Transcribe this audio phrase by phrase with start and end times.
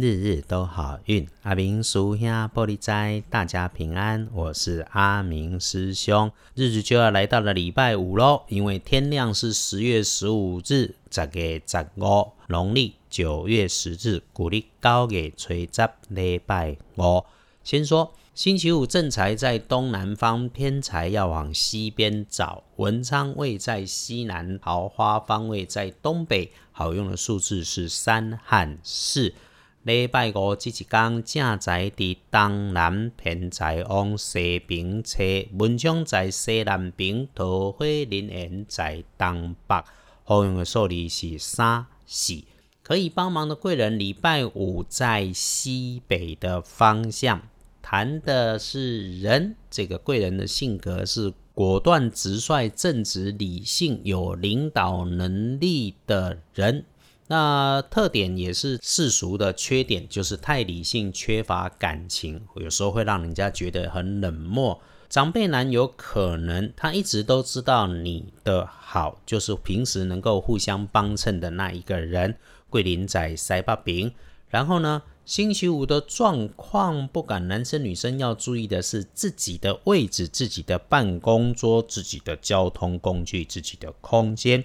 [0.00, 1.26] 日日都好运。
[1.42, 4.28] 阿明叔兄玻璃斋，大家平安。
[4.32, 6.30] 我是阿明师兄。
[6.54, 17.24] 日子就要来到了礼拜五喽，因为天亮是十月十五日，十月十五，农历九月十日，古历九月初十，礼拜五。
[17.64, 22.62] 先说星期五正财在东南方，偏财要往西边找。
[22.76, 26.52] 文昌位在西南，桃花方位在东北。
[26.70, 29.34] 好用的数字是三和四。
[29.84, 35.22] 礼拜五即一天，正在伫东南，偏在往西边车，
[35.58, 39.82] 文昌在西南边，桃花林缘在东北。
[40.24, 42.42] 好用的数字是三四。
[42.82, 47.42] 可以帮忙的贵人，礼拜五在西北的方向。
[47.80, 56.84] 谈的是人，这个贵人的性格是果断、直率、正直、理性、有领导能力的人。
[57.28, 64.80] 那特点也是世俗的缺点，就是太理性，缺乏感情，有时候会让人家觉得很冷漠。
[65.08, 72.34] 长辈男有可能他一直都知道你的好，就是平时能够互相帮衬的那一个人。
[72.68, 74.12] 桂林仔塞巴饼，
[74.48, 75.02] 然后呢？
[75.24, 84.64] 星期五的状况不管男生女生要注意的是自己的位置、自己的办公桌、自己的交通工具、自己的空间，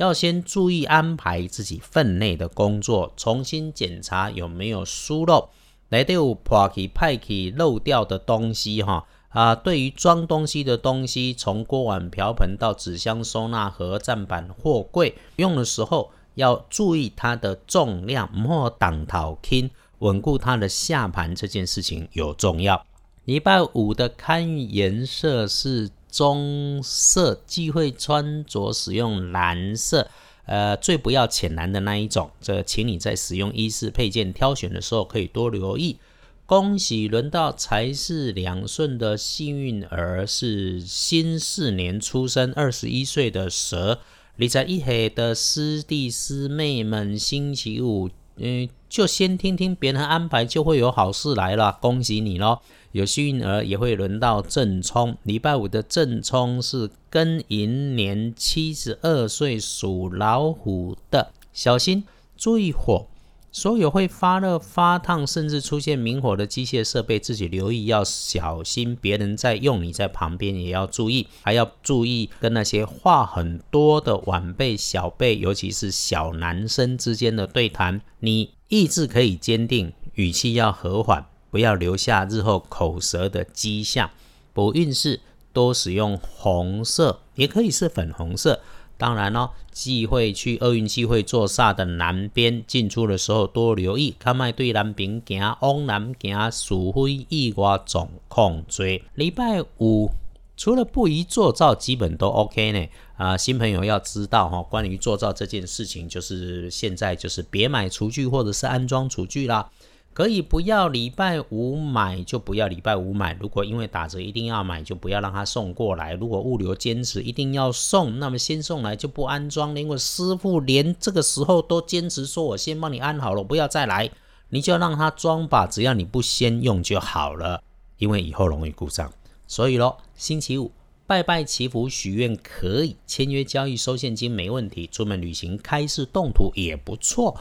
[0.00, 5.50] 要先注意安排自己分内的工作，重新检查有没有疏漏，
[5.90, 9.54] 来都有破起派起漏掉的东西哈啊！
[9.54, 19.70] 对于装东西的东西，从锅碗瓢盆到纸箱、收纳盒、站板、货柜，用的时候要注意它的重量，莫挡头轻。
[19.98, 22.86] 稳固它的下盘这件事情有重要。
[23.26, 30.08] 礼拜五的看颜色是棕色，忌讳穿着使用蓝色，
[30.46, 32.30] 呃，最不要浅蓝的那一种。
[32.40, 35.98] 这请你在使用衣饰配件挑选的时候可以多留意。
[36.46, 44.00] 恭喜轮到财势两顺的幸运儿是新四年出生，二十一岁的蛇。
[44.36, 48.10] 你在一黑的师弟师妹们，星期五。
[48.42, 51.76] 嗯，就先听听别人安排，就会有好事来了。
[51.80, 52.60] 恭喜你喽！
[52.92, 55.14] 有幸运儿也会轮到正冲。
[55.24, 62.02] 礼拜五的正冲是庚寅年七十二岁属老虎的，小心
[62.36, 63.06] 注意火。
[63.52, 68.96] 所有会发热、发烫，甚至出现明火的机械设备，自己留意要小心。
[69.00, 78.00] 别人在用，你在旁边也要注意，还要注意跟那些话很多的晚辈、小辈，尤其是小男生之间的对谈。
[78.20, 84.10] 你意志可以坚定，语气要和缓，不要留下日后口舌的迹象。
[84.52, 85.18] 补运势
[85.52, 88.60] 多使用红色，也可以是粉红色。
[89.00, 99.02] 当然咯，忌讳去厄运忌讳坐煞的南边进出的时候多留意，看卖对南边行，往南行，属非意外总控追。
[99.14, 100.10] 礼拜五
[100.54, 102.86] 除了不宜做灶，基本都 OK 呢。
[103.16, 109.70] 啊，新朋友要知道哈，关于做灶这件事情，就是现在就是别买厨具或者是安装厨具啦。
[110.12, 113.32] 可以不要礼拜五买就不要礼拜五买。
[113.40, 116.14] 如果因为打折一定要买，就不要让他送过来。
[116.14, 119.74] 如果物流坚持一定要送，那么先送来就不安装。
[119.78, 124.10] 因为师傅连这个时候都坚持说我先帮你安好了，不要再来，
[124.48, 125.64] 你就让他装吧。
[125.66, 127.62] 只要你不先用就好了，
[127.98, 129.10] 因为以后容易故障。
[129.46, 130.72] 所以咯，星期五
[131.06, 137.40] 拜拜祈福许愿可以，签约交易收现金没问题，出门旅行开市动土也不错。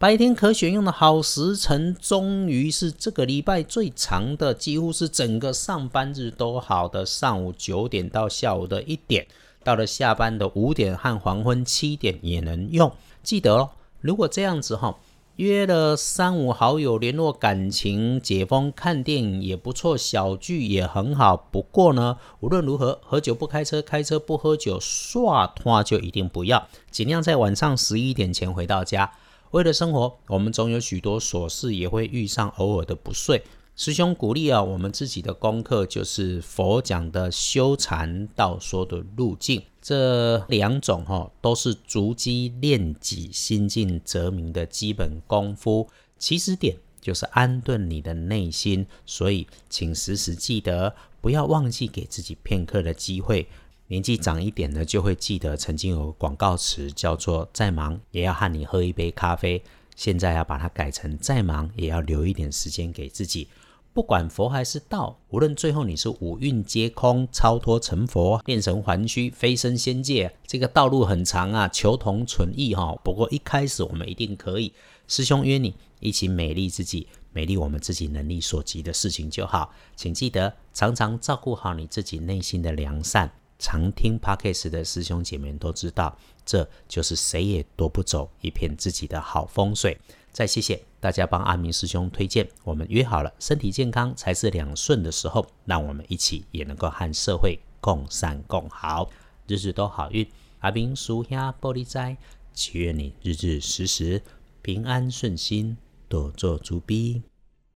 [0.00, 7.04] 白天可选用的好时辰，终于是这个礼拜最长的，几乎是整个上班日都好的。
[7.04, 9.26] 上午九点到下午的一点，
[9.62, 12.90] 到了下班的五点和黄昏七点也能用。
[13.22, 13.68] 记得哦，
[14.00, 14.98] 如果这样子哈，
[15.36, 21.36] 约了三五好友联络感情、解封、看电影也不错，小聚也很好。
[21.36, 29.12] 不过呢，无论如何，喝酒不开车，开车不喝酒，刷拖就一定不要，尽量在晚上十一点前回到家。
[29.50, 33.42] 为了生活，我们总有许多琐事，也会遇上偶尔的不遂。
[33.74, 45.88] 师兄鼓励啊，我们自己的功课就是佛讲的修禅道说的路径，这两种哈都是逐机练己、心静则明的基本功夫。
[46.16, 53.48] 起始点就是安顿你的内心，所以请时时记得，不要忘记给自己片刻的机会。
[53.90, 59.60] 年纪长一点的就会记得，曾经有广告词叫做“再忙也要和你喝一杯咖啡”，
[59.96, 63.48] 现在要把它改成“再忙也要留一点时间给自己”。
[63.92, 72.94] 不管佛还是道，无论最后你是五蕴皆空、超脱成佛、炼神还虚、飞升仙界，这个道路很长啊，求同存异哈。
[73.02, 74.72] 不过一开始我们一定可以。
[75.08, 79.74] 师兄约你一起美丽自己，美丽我们自己能力所及的事情就好。
[79.96, 83.32] 请记得常常照顾好你自己内心的良善。
[83.60, 89.96] 常听 Podcast 的师兄姐妹都知道，这就是谁也夺不走一片自己的好风水。
[90.32, 99.10] 再谢谢大家帮阿明师兄推荐，我们约好了，身体健康才是两顺的时候，让我们一起也能够和社会共善共好，
[99.46, 100.26] 日日都好运。
[100.60, 102.16] 阿明叔兄玻璃斋，
[102.54, 104.22] 祈愿你日日时时
[104.62, 105.76] 平安顺心，
[106.08, 107.22] 多做主逼。